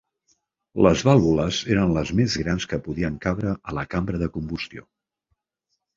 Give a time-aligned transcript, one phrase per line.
[0.85, 4.87] Las vàlvules eren les més grans que podien cabre a la cambra de combustió.